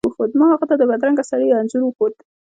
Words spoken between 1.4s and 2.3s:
انځور وښود.